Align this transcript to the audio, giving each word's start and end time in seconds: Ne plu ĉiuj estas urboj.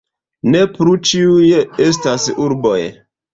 Ne 0.53 0.61
plu 0.77 0.93
ĉiuj 1.09 1.51
estas 1.89 2.27
urboj. 2.47 2.81